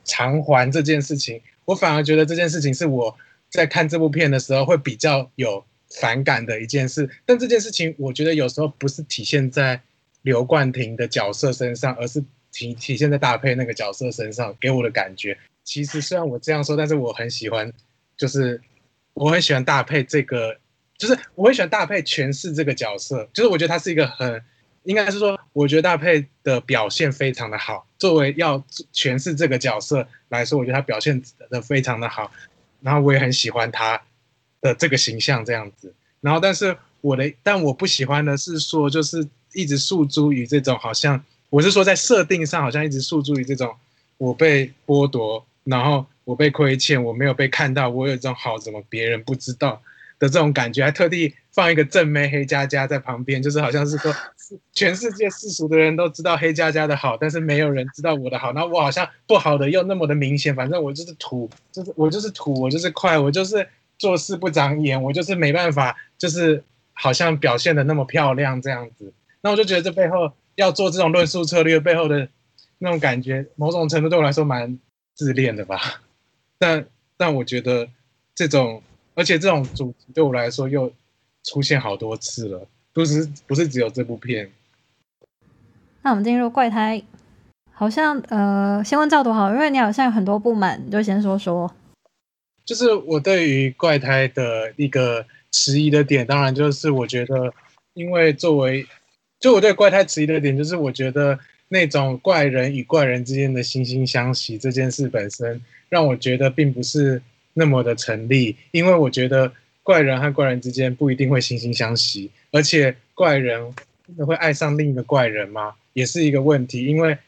[0.06, 3.14] 偿还这件事情，我反而觉得这件事情是我
[3.48, 5.64] 在看这部片的时候会比较有
[6.00, 7.08] 反感的一件事。
[7.26, 9.80] 但这件事情我觉得有时候不是体现在
[10.22, 12.24] 刘冠廷的角色身上，而是。
[12.50, 17.70] 体体现在大配那个角色身上，给我的感觉，其实虽然我这样说，但是我很喜欢，
[18.16, 18.60] 就是
[19.12, 20.58] 我很喜欢大配这个，
[20.96, 24.42] 就是我很喜欢大配诠释这个角色，就是我觉得他是一个很，
[24.84, 28.58] 应该是说，我觉得大配的表现非常的好，作为要
[28.94, 32.32] 诠释这个角色来说，我觉得他表现的非常的好，
[32.80, 34.00] 然后我也很喜欢他
[34.60, 41.22] 的这个形象这样子，然后但是我的，但我不喜欢的是说，就是一直诉诸于这种好像。
[41.50, 43.74] 我是说，在设定上好像一直诉诸于这种
[44.18, 49.80] 我被剥夺，然后我被亏欠，我没有被看到，我有一种好怎么别人不知道
[50.18, 54.14] 的这种感觉，还特地放一个正妹黑佳佳在旁边，就是好像是说
[54.72, 70.32] 全世界世俗的人都知道黑佳佳的好，但是没有人知道我的好，那我好像不好的又那么的明显，反正我就是土，就是我就是土，我就是快，我就是做事不长眼，我就是没办法，就是好像表现的那么漂亮这样子，那我就觉得这背后。
[70.58, 72.28] 要做这种论述策略背后的
[72.78, 74.76] 那种感觉，某种程度对我来说蛮
[75.14, 76.02] 自恋的吧。
[76.58, 76.84] 但
[77.16, 77.88] 但我觉得
[78.34, 78.82] 这种，
[79.18, 80.92] 而且这种主题对我来说又
[81.42, 84.48] 出现好多次了，不是不是只有这部片。
[86.02, 87.02] 那我们进入怪胎，
[87.72, 91.68] 好像呃，先问赵多好，因为你好像有很多不满，你就先说说。
[92.64, 97.52] 就是我对于怪胎的一个迟疑的点，当然就是我觉得，
[97.94, 98.86] 因为作为
[99.40, 107.20] 就我对怪胎迟疑的点，就是我觉得那种怪人与怪人之间的惺惺相惜这件事本身，让我觉得并不是
[107.58, 108.56] 那么的成立。
[108.70, 113.74] 因为我觉得怪人和怪人之间不一定会惺惺相惜，而且怪人
[114.06, 115.74] 真的会爱上另一个怪人吗？
[115.92, 116.86] 也是一个问题。
[116.86, 117.18] 因为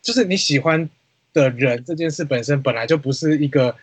[0.00, 0.88] 就是你喜欢
[1.32, 3.74] 的人这件事本身本来就不是一个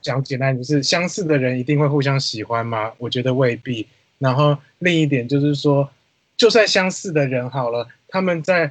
[0.00, 2.92] 讲简单，就是相似的人一定会互相喜欢吗？
[2.98, 3.86] 我觉得未必。
[4.18, 5.90] 然后另一点就是说。
[6.38, 8.70] 就算相似的人好了，他们在，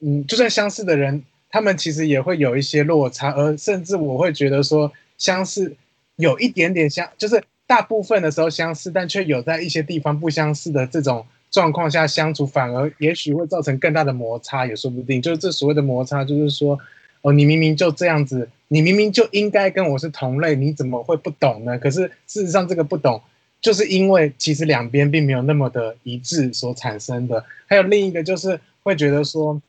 [0.00, 5.76] 嗯，就算相似的人，他们其实也会有一些落差，而甚至我会觉得说，相似
[6.16, 15.22] 有一点点相，就是大部分的时候相似，但却有在一些地方不相似的这种状况下相处，反而也许会造成更大的摩擦，也说不定。
[15.22, 16.76] 就是这所谓的摩擦，就是说，
[17.20, 21.78] 哦，你明明就这样子，你明明就应该跟我是同类，你怎么会不懂呢？
[21.78, 23.22] 可是事实上，这个不懂。
[23.60, 29.62] 就是因为其实两边并没有那么的一致所产生的，还有另一个就是会觉得说，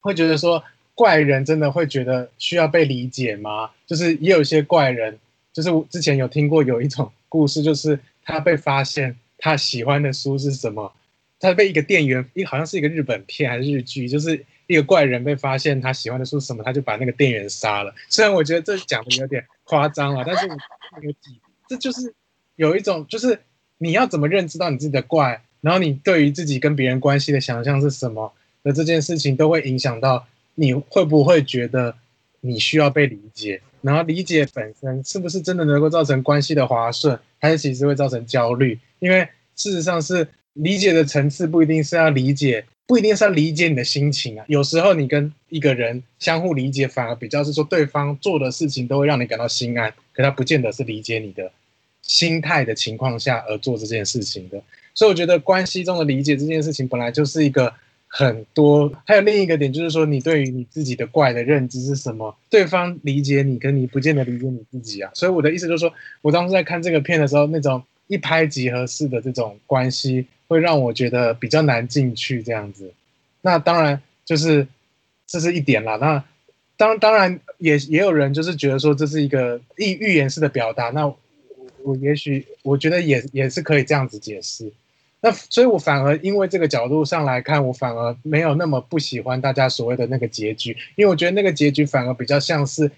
[0.00, 0.62] 会觉得说
[0.94, 3.70] 怪人真的会觉得需要被理解吗？
[3.86, 5.18] 就是也有一些怪人，
[5.52, 10.92] 就是我之前有听过有一种故事，就是他被发现他喜欢的书是什么。
[11.40, 17.94] 他被一个店员，一好像是一个日本片还是日剧，就是一个怪人被发现他喜欢的书什么，他就把那个店员杀了。
[18.08, 20.46] 虽然我觉得这讲的有点夸张了，但是
[21.02, 22.14] 有几，这就是
[22.56, 23.38] 有一种，就是
[23.76, 31.94] 你要怎么认知到你自己的怪，然后你对于自己跟别人关系的想象是什么的这件事情，都会影响到你会不会觉得
[32.40, 38.78] 你需要被理解，然后理解本身是不是真的能够造成关系的滑顺，还是其实会造成焦虑？
[38.98, 40.28] 因为事实上是。
[40.54, 44.44] 理解的层次不一定是要理解，不一定是要理解你的心情啊。
[44.46, 51.50] 有时候你跟一个人相互理解，反而比较是说对方做的事情都会让你感到心安，可他不见得是理解你的
[52.02, 54.62] 心态的情况下而做这件事情的。
[54.94, 57.74] 所以我觉得关系中的理解这件事情本来就是一个
[58.16, 58.92] 很多。
[59.04, 62.36] 还有另一个点就是说，你对于你自己的怪的认知是什么？
[62.48, 65.10] 对方理解你，跟你不见得理解你自己啊。
[65.14, 70.26] 所以我的意思就是说，我当时在看这个片的时候，那种一拍即合式的这种关系。
[70.46, 72.92] 会让我觉得比较难进去这样子，
[73.40, 74.68] 那当然就是
[75.26, 75.96] 这是一点啦。
[75.96, 76.22] 那
[76.76, 80.90] 当当然也也有人就是觉得说这是一个预预言式的表达。
[80.90, 81.06] 那
[81.82, 84.70] 我也许我觉得也也是可以这样子解释。
[85.24, 92.90] 那所以我反而因为这个角度上来看，我反而没有那么不喜欢大家所谓的那个结局，因为我觉得那个结局反而比较像是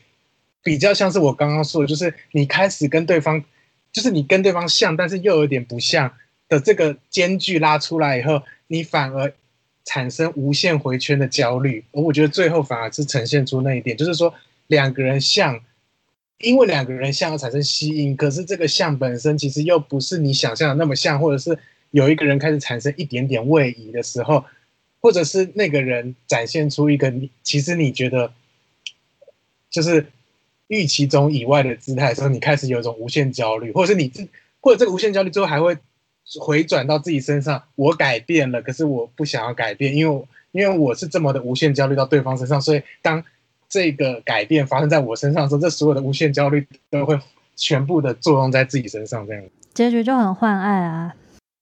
[0.61, 3.45] 比较像是我刚刚说的，就是你开始跟对方，
[3.93, 6.13] 就是你跟对方像，但是又有点不像。
[6.49, 9.33] 的这个间距拉出来以后，你反而
[9.85, 14.35] 产生无限回圈的焦虑，而我觉得最后反而是呈现出那一点，就是说
[14.67, 15.61] 两个人像，
[16.39, 21.59] 因为两个人像而产生吸引，可是这个像本身其实又不是你想象的那么像，或者是
[21.91, 24.45] 有一个人开始产生一点点位移的时候，
[25.01, 28.33] 或者是那个人展现出一个你其实你觉得
[29.71, 30.07] 就是
[30.69, 34.27] 预期中以外的姿态的时候，你开始有一种无限焦虑，或者是你自
[34.61, 35.77] 或者这个无限焦虑最后还会。
[36.41, 43.23] 回转到自己身上，我改变了，可是我不想要改变，因为因为我是这么的无限焦虑到对方身上，所以当
[43.69, 47.17] 这个改变发生在我身上的时候，这所有的无限焦虑都会
[47.55, 51.15] 全部的作用在自己身上，这样结局就很换爱啊。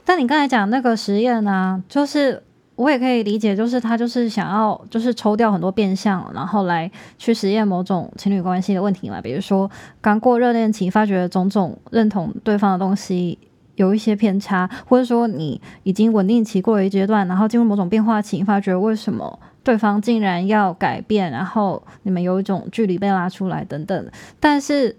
[0.04, 2.42] 但你刚才讲那个实验呢，就是
[2.76, 13.38] 我也可以理解，就是他就是想要就是抽掉很多变相，然后来去实验某种情侣关系的问题嘛，比如说刚过热恋期，发觉种种认同对方的东西。
[13.76, 24.10] 有一些偏差，或者说你已经稳定期过了一阶段，然后进入某种变化期，发觉为什么对方竟然要改变，然后你们有一种距离被拉出来等等。
[24.38, 24.94] 但是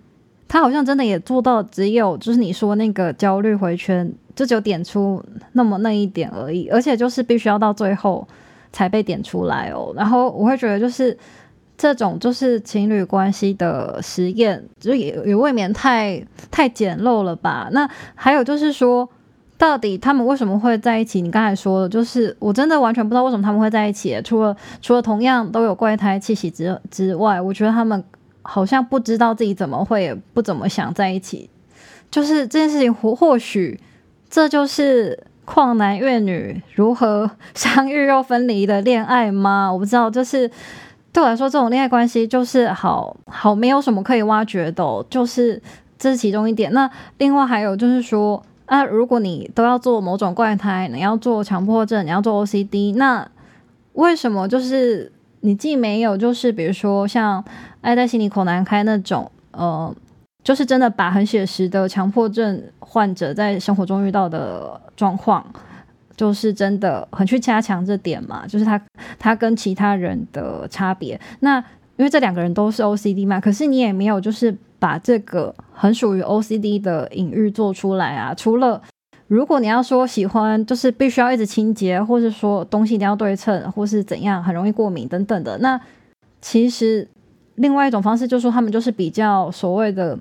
[0.47, 8.27] 他好像真的也做到，只有就是你说那个焦虑回圈，就只有点出那么那一点而已，而且就是必须要到最后
[8.71, 9.93] 才被点出来哦。
[9.95, 11.17] 然后我会觉得就是。
[11.77, 17.67] 这种就是情侣关系的实验，就也也未免太太简陋了吧？
[17.73, 19.10] 那还有就是说，
[19.58, 21.21] 到底他们为什么会在一起？
[21.21, 24.17] 你刚才说的，就是我真的完全不知道为什么他们会在一起。
[24.23, 28.01] 除了除了同样都有怪胎气息之之外，我觉得他们
[28.45, 31.49] 好像不知道自己怎么会，不怎么想在一起。
[32.10, 33.79] 就是这件事情，或或许
[34.29, 39.71] 这就是旷男怨女如何相遇又分离的恋爱吗？
[39.73, 40.49] 我不知道，就是。
[41.12, 45.62] 对我来说，这种恋爱关系就是好好没有什么可以挖掘的，就是
[45.97, 46.73] 这是其中一点。
[46.73, 53.25] 那另外还有就是说，啊，如果你都要做某种怪胎，你要做强迫症，你要做 OCD，那
[53.93, 55.10] 为什么就是
[55.45, 57.43] 你既没有就是比如说像
[57.81, 59.95] 爱在心里口难开那种，呃，
[60.43, 65.45] 就是真的把很写实的强迫症患者在生活中遇到的状况。
[66.17, 68.81] 就是真的很去加强这点嘛，就是他
[69.19, 71.19] 他跟其他人的差别。
[71.41, 71.58] 那
[71.97, 78.34] 因为这两个人都是 OCD 嘛，可是你也没有就是把这个很属于 OCD 的隐喻做出来啊。
[78.34, 78.81] 除了
[79.27, 85.57] 如果你要说喜欢，就是必须要一直清洁，或是说东西一定要对称，或是怎样，很容易过敏等等的。
[85.59, 85.79] 那
[86.41, 87.07] 其实
[87.55, 90.17] 另外一种方式就是说，他们就是比较所谓的。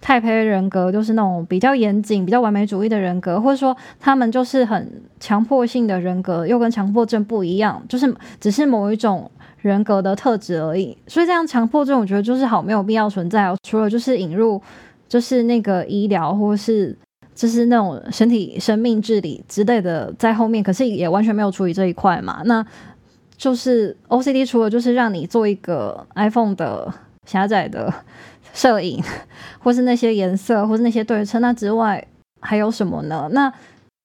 [0.00, 9.28] 太胚人格就是那种比较严谨、比较完美主义的人格，或者说他们就是很强迫性的人格，又跟强迫症不一样，就是只是某一种
[9.60, 10.96] 人格的特质而已。
[11.08, 13.56] 所以这样强迫症，我觉得就是好没有必要存在哦。
[13.64, 14.62] 除了就是引入，
[15.08, 16.96] 就是那个医疗或是
[17.38, 22.42] 就是那种身体生命治理之类的在后面，可是也完全没有处理这一块嘛。
[22.44, 22.66] 那
[23.36, 26.92] 就是 OCD 除了就是让你做一个 iPhone 的
[27.24, 27.94] 狭窄的。
[28.54, 29.00] 摄影，
[29.60, 32.04] 或是那些颜色，或是那些对称，那之外
[32.40, 33.28] 还有什么呢？
[33.30, 33.52] 那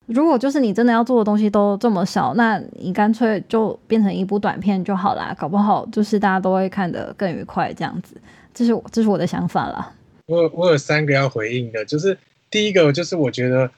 [0.06, 8.16] 如果就是你真的要做的东西都这么少，那你干脆就变成一部短片就好啦，搞不好就是大家都会看得更愉快这样子。
[8.54, 9.92] 这是我这是我的想法啦。
[10.28, 12.16] 我我有三个要回应的，就是
[12.54, 13.72] 第一个就是我觉得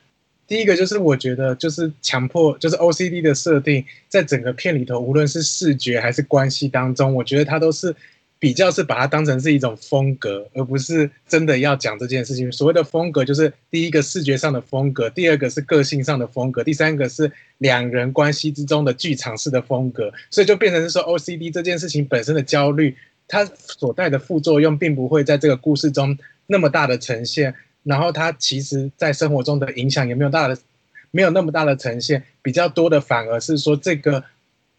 [0.46, 7.96] 第一个就是我觉得就是强迫，就是 OCD 的设定，在整个片里头，无论是视觉还是关系当中，我觉得它都是
[8.38, 12.52] 比较是把它当成是一种风格，而不是真的要讲这件事情。
[12.52, 20.12] 所谓的风格，就是第一个视觉上的风格，第二个是个性上的风格，第三个是两人关系之中的剧场式的风格。
[20.30, 27.56] 所以就变成是说 OCD 这件事情本身的焦虑，它所带的副作用，并不会在这个故事中那么大的呈现。
[27.86, 30.58] 然后他其实，在生活中的影响也没有大的，
[31.12, 34.24] 没有那么大的呈现，比较多的反而是说这个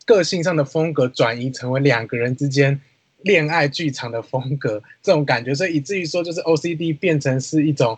[0.05, 2.81] 个性上的风格转移成为两个人之间
[3.23, 7.97] 恋爱剧场的风格这种感觉，所以以至于说就是 OCD 变成是一种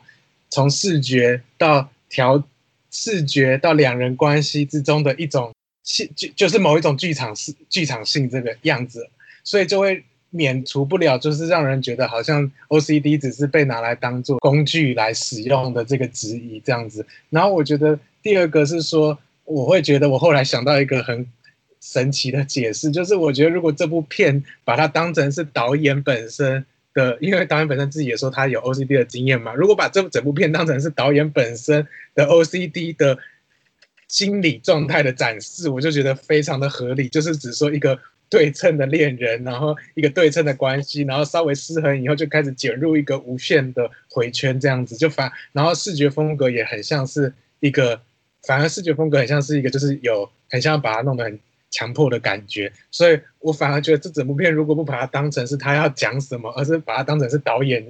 [0.50, 2.46] 从视觉到调
[2.90, 5.50] 视觉到两人关系之中的一种
[5.82, 9.08] 戏，就就是某一种剧场式剧场性这个样子，
[9.42, 10.04] 所以就会。
[10.30, 17.06] 免除不了，就是让人觉得好像 OCD 只是被拿来当做工具来使用的这个质疑这样子。
[17.30, 21.26] 然后我觉得第二个是说，我会觉得我后来想到一个很
[21.80, 26.62] 神奇的解释，就是我觉得如果这部片把它当成是导演本身
[26.92, 33.16] 的，因为导演本身自己也说他有 OCD 的经验嘛，如果把这整部片当成是导演本身的 OCD 的
[34.08, 37.98] 心理状态的展示，我就觉得非常的合理，就是只说一个。
[38.30, 47.98] 对称的恋人，然后一个对称的关系，然后稍微失衡以后就开始卷入一个无限的回圈，这样子就反，然后视觉风格也很像是一个，
[48.46, 51.38] 反而视觉风格很像是一个，就是有很像把它弄得很
[51.70, 57.82] 强迫的感觉，所以我反而觉得这整部片如果不把它当成是他要讲什么，而是把它当成是导演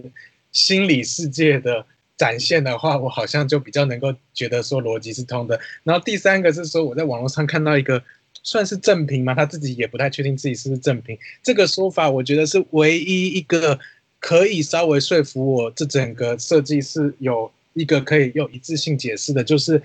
[0.53, 1.85] 心理世界的
[2.16, 5.59] 展现的话，我好像就比较能够觉得说逻辑是通的。
[5.83, 8.01] 然后第三个是说我在网络上看到一个。
[8.49, 9.35] 算是正品吗？
[9.35, 11.19] 他自己也不太确定自己是不是正品。
[11.43, 13.79] 这个说法，我觉得是唯一一个
[14.21, 19.83] 可以稍微说服我，这整个设计是有一个可以用一致性解释的，就是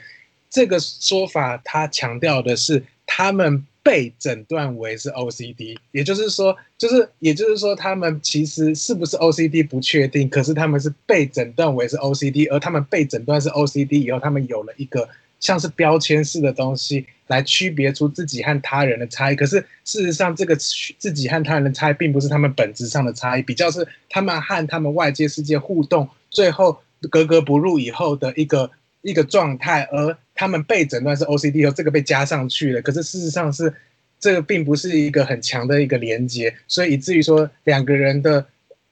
[0.50, 15.10] 这个说法，他强调的是他们被诊断为是 OCD，也就是说，就是也就是说，他们其实是不是 OCD 不确定，可是他们是被诊断为是 OCD，而他们被诊断是 OCD 以后，他们有了一个。
[15.44, 26.80] 像是标签式的东西来区别出自己和他人的差异，可是事实上，这个自己和他人的差异并不是他们本质上的差异，比较是他们和他们外界世界互动，最后
[27.12, 33.74] 格格不入以后的一个一个状态，而他们被诊断是 OCD 后，这个被加上去了，可是事实上是
[34.22, 38.46] 这个并不是一个很强的一个连接，所以以至于说两个人的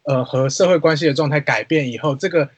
[0.03, 2.49] 呃和社会关系的状态改变以后，这个。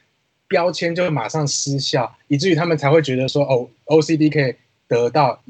[0.48, 4.54] 标签就会马上失效，以至于他们才会觉得说，哦，OCD 可以
[4.86, 5.42] 得到，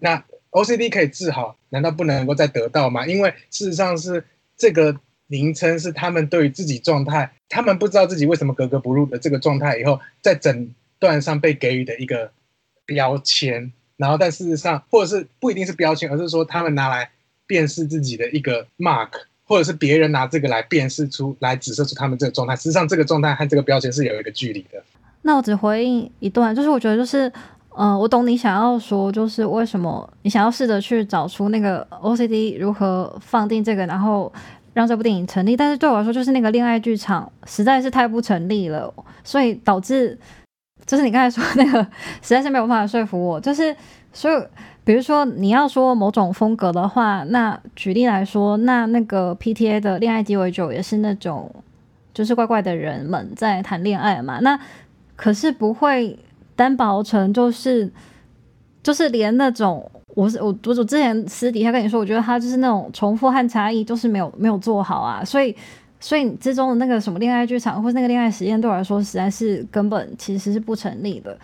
[0.00, 3.06] 那 OCD 可以治好，难道不能够再得到吗？
[3.06, 4.24] 因为事实上是
[4.56, 12.32] 这个名称是他们对于自己状态，他们不知道自己为什么格格不入的这个状态以后，在诊断上被给予的一个
[12.86, 17.10] 标签，然后但事实上，或者是不一定是标签，而是说他们拿来
[17.46, 19.10] 辨识自己的一个 mark。
[19.46, 22.56] 或者是别人拿这个来辨识出来，指示出他们这个状态。
[22.56, 24.82] 实际上，这个状态和这个标签是有一个距离的。
[25.22, 27.30] 那我只回应一段，就是我觉得，就是，
[27.70, 34.32] 呃，我懂你想要说，就是为什么你想要试着去找出那个 OCD 如何放定这个，然后
[34.72, 35.56] 让这部电影成立。
[35.56, 40.18] 但是对我来说，就是那个恋爱剧场实在是太不成立了，所以导致，
[40.86, 41.82] 就是你刚才说那个
[42.22, 43.76] 实在是没有办法说服我，就是
[44.12, 44.42] 所以。
[44.84, 51.50] 比如说，你要说某种风格的话，那举例来说，那那个 PTA 的恋爱鸡尾酒也是那种，
[52.12, 54.40] 就是怪怪的人们在谈恋爱嘛。
[54.40, 54.60] 那
[55.16, 56.18] 可是不会
[56.54, 57.90] 担保成就是，
[58.82, 65.24] 就是连那种，我是我我我之前私底下跟你说，我觉得他就是那种重复和差异，就是没有没有做好啊。
[65.24, 65.56] 所以，
[65.98, 71.38] 所以之中的那个什么恋爱剧场或者那个恋爱实验，对我来说实在是根本其实是不成立的。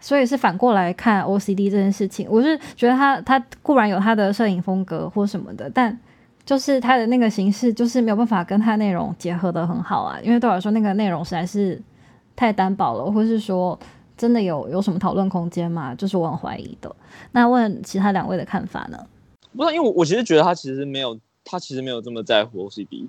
[0.00, 5.98] 所以是反过来看 OCD 这件事情，我是觉得他他固然有他的摄影风格或什么的，但
[6.44, 10.18] 就是他的那个形式就是没有办法跟他内容结合的很好啊。
[10.22, 11.82] 因为对我来说，那个内容实在是
[12.36, 13.78] 太单薄了，或是说
[14.16, 15.94] 真的有有什么讨论空间嘛？
[15.94, 16.94] 就是我很怀疑的。
[17.32, 18.98] 那问其他两位的看法呢？
[19.56, 23.08] 不是，因为我我其实觉得他其实没有，他其实没有这么在乎 OCD。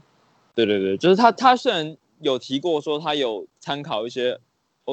[0.56, 4.40] 对对对，就是他他虽然有提过说他有参考一些。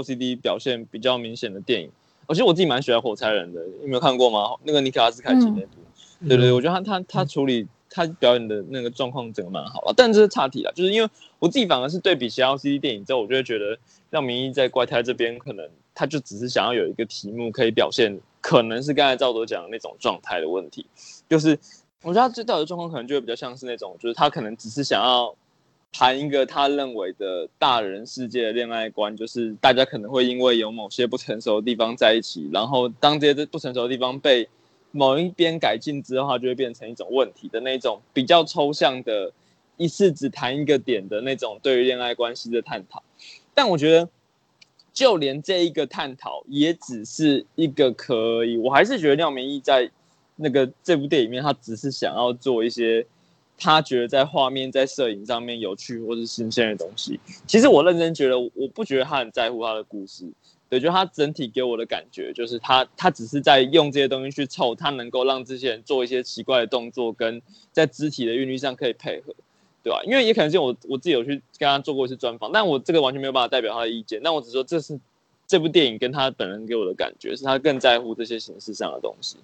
[0.03, 1.90] OCD 表现比较明显的电影，
[2.26, 4.55] 而且我自己蛮喜欢《火柴人》的，有没有看过吗？
[4.64, 9.94] 那个尼克拉斯凯奇那部，对对，我觉得他他他处理他表演的那个状况整个蛮好了。
[9.97, 13.78] 但这是差题了，就是因为我自己反而是对比其他 OCD 电影之后，我就会觉得
[14.11, 20.86] 让明义在怪胎这边，可能他就只是想要有一个题目可以表现，可能是刚才赵德讲的那种状态的问题，
[21.28, 21.59] 就是
[22.03, 25.34] 我觉得他最大的状况可能就会比较像是那种，就是他可能只是想要
[25.93, 34.47] 谈一个他认为的大人世界的恋爱观，就是大家可能会因为有某些不成熟的地方在一起，然后当这些不成熟的地方被
[34.91, 39.32] 某一边改进之后，它就会变成一种问题的那种比较抽象的，
[39.78, 43.03] 一次只谈一个点的那种对于恋爱关系的探讨。
[43.55, 44.07] 但我觉得，
[44.93, 49.91] 就连这一个探讨也只是一个可以，我还是觉得廖明义在
[50.37, 53.07] 那个这部电影里面，他只是想要做一些。
[53.59, 60.24] 他觉得在画面、在摄影上面有趣或是新鲜的东西，其实我认真觉得，我不觉得他很在乎他的故事。
[60.68, 67.40] 对，就他整体给我的感觉，就是他他只是在用这些东西去凑，他能够让这些人做一些奇怪的动作，跟
[67.70, 69.32] 在肢体的韵律上可以配合，
[69.84, 70.02] 对吧？
[70.04, 74.20] 因为也可能是我我自己有去跟他做过一次专访，但我这个完全没有办法代表他的意见。
[74.24, 74.98] 但我只说这是
[75.46, 79.36] 这部电影跟他本人给我的感觉，是他更在乎这些形式上的东西，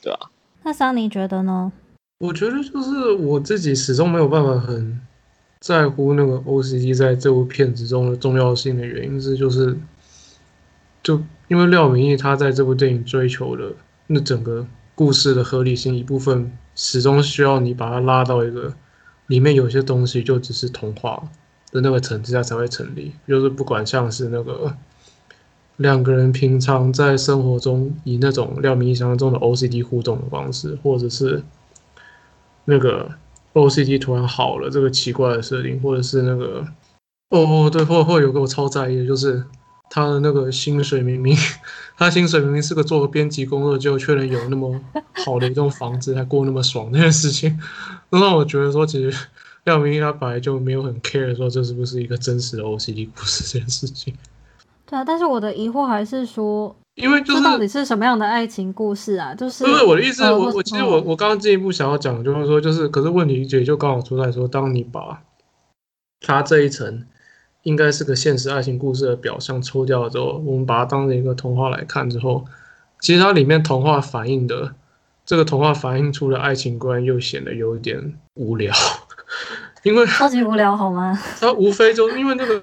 [0.00, 0.30] 对吧？
[0.62, 1.72] 那桑尼觉得呢？
[2.20, 5.00] 我觉得就是我自己始终没有办法很
[5.58, 9.74] 在乎那个 OCD 在这部片子中的重要性的原因是，就是
[11.02, 13.72] 就因为廖明义他在这部电影追求的
[14.06, 18.74] 那整个故事的合理性一部分，始终需要你把它拉到一个
[19.28, 21.26] 里面有些东西就只是童话
[21.72, 23.12] 的那个层次下才会成立。
[23.26, 24.76] 就是不管像是那个
[25.78, 31.42] 两个人平常在生活中以那种廖明义想象中的 OCD 互动的方式，或者是。
[32.70, 33.10] 那个
[33.52, 36.64] OCD 突然好了，这个奇怪的设定，或者是那个
[37.30, 39.44] 哦对，或或有个我超在意的，就是
[39.90, 41.36] 他的那个薪水明明，
[41.96, 44.80] 他薪水明明是个做编辑工作，就却能有那么
[45.24, 47.60] 好的一栋房子，还过那么爽，那件事情，
[48.10, 49.26] 让我觉得说，其实
[49.64, 54.14] 廖明义他本来就没有很 care 说这是不是一个真实的 OCD 故事这件事情。
[54.86, 56.74] 对啊，但是我的疑惑还是说。
[56.96, 59.34] 因为就是到底是什么样的爱情故事啊？
[59.34, 65.22] 就是不是我的意思，我我其实我我刚刚进一步想要讲，就是说，就是可是问题也就刚好出在说，当你把
[66.20, 67.06] 它这一层
[67.62, 72.44] 应该是个现实爱情故事的表象抽掉了之后，我们把它当成一个童话来看之后，
[73.00, 74.74] 其实它里面童话反映的
[75.24, 78.74] 这个童话反映出的爱情观又显得有一点无聊，
[79.84, 81.18] 因为超级无聊好吗？
[81.40, 82.62] 它无非就因为那个。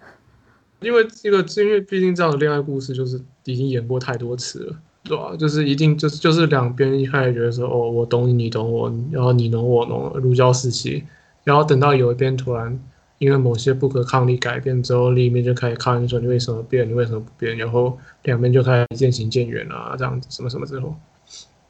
[0.79, 5.35] 因为这个，因为毕竟这样的恋爱故事就是已经演过太多次了，对吧？
[5.35, 11.03] 就是一定就是就是两边一开始觉得说，哦，我懂你，你懂我，然后你懂我懂，如胶似漆。
[11.43, 12.79] 然后等到有一边突然
[13.17, 17.57] 因为某些不可抗力改变之后，另一边就开始抗议说你为什么变，你为什么不变？
[17.57, 20.95] 然后两边就开始渐行渐远啊，这样子什么什么之后，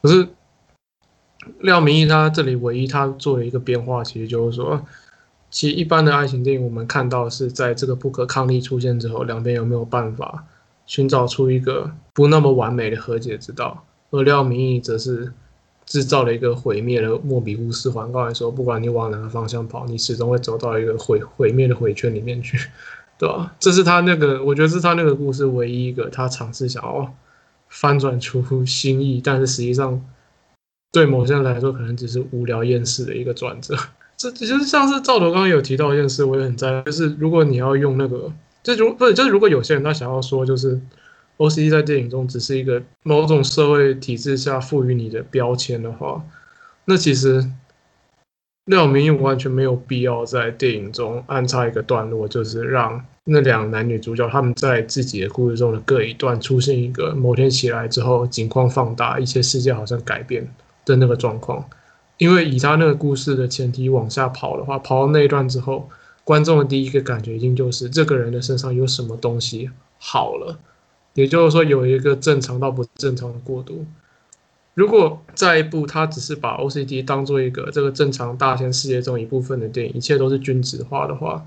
[0.02, 0.28] 可是
[1.62, 4.86] 廖明义他这里唯一他做了一个变化，其实就是说。
[5.50, 10.46] 其实一般的爱情电影，我们看到是在这个不可抗力出现之后，两边有没有办法
[10.86, 13.86] 寻找出一个不那么完美的和解之道？
[14.10, 15.32] 而廖明义则是
[15.86, 22.58] 制造了一个毁灭的莫比乌斯环，告诉说，不管你往哪个方向跑，你始终会走到一个毁毁灭的回圈里面去，
[23.18, 23.56] 对吧？
[23.60, 27.14] 这是他那个，我觉得是他那个故事唯一一个他尝试想要
[27.70, 30.02] 翻转出新意，但是实际上
[30.92, 33.76] 对某些人来说，可能只是无聊厌世的一个转折。
[34.18, 40.82] 这其实像是赵头刚刚有提到一件事，我也很在意，就是如果你要用那个，就如不是就是如果有些人他想要说，就是
[41.38, 46.26] O C D 在电影中只是一个某种社会体制下赋予你的标签的话，
[46.86, 47.48] 那其实
[48.66, 60.52] 廖明义完全没有必要在电影中安插一个段落，就是让那两男女主角他们在自己的故事中的各一段出现一个某天起来之后景况放大，一些世界好像改变
[60.86, 61.64] 的那个状况。
[62.18, 65.88] 因为以他那个故事的前提往下跑的话，跑到那一段之后，
[66.24, 70.58] 观众的第一个感觉一定就是这个人的身上有什么东西好了，
[71.14, 73.86] 也就是说有一个正常到不正常的过渡。
[74.74, 81.46] 如果再一步他只是把 OCD 当做一个这个正常大千世界中一部分的电影，一切都是君子化的话，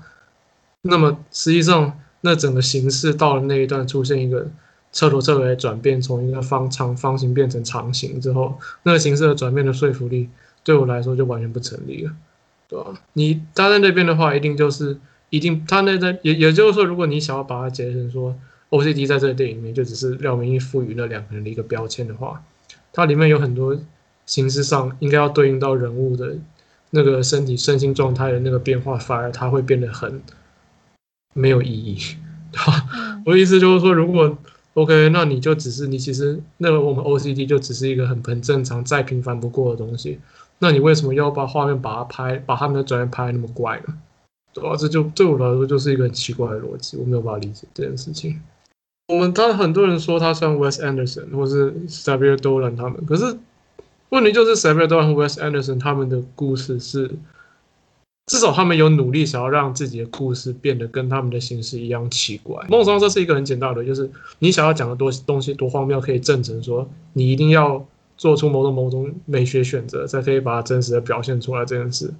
[0.81, 4.47] 那么实际上那整个形式到了那一段出现一个
[4.93, 10.29] 彻头彻尾的转变，从一个方长方形变成长形之后，那个形式的转变的说服力。
[10.63, 12.11] 对我来说就完全不成立了，
[12.67, 12.93] 对吧？
[13.13, 14.97] 你他在那边的话，一定就是
[15.29, 18.35] 一定他那在也也就是说，如果你想要把它解成说
[18.69, 22.43] OCD 在这个电影里面就只是廖明义赋予那两个人的一个标签的话，
[22.93, 23.77] 它里面有很多
[24.25, 26.37] 形式上应该要对应到人物的
[26.91, 30.21] 那个身体身心状态的那个变化，反而它会变得很
[31.33, 31.97] 没有意义，
[32.51, 33.21] 对吧？
[33.25, 34.37] 我的意思就是说，如果
[34.73, 40.19] OK，那你就只是你其实那个我们 OCD 就只是一个很很正常再平凡不过的东西。
[40.61, 43.97] 那你为什么要把画面把它拍，把他们的专业拍那么怪呢？
[44.53, 48.39] 对吧、这就对我来说就是一个很奇怪的逻辑，我没有办法理解这件事情。
[49.07, 53.37] 我们当然很多人说他像 Wes Anderson 或是 Xavier Dolan 他们，可是
[54.09, 57.09] 问题就是 Xavier Dolan 和 Wes Anderson 他们的故事是，
[58.27, 62.65] 至少他们有努力想要让自己的故事变得跟他们的形式一样奇怪。
[62.67, 67.85] 梦中这是一个很简单的，就是你想要讲的多东西多荒谬，可以证成说你一定要
[68.21, 72.13] 做出某种某种美学选择才可以把它真实的表现出来这件事。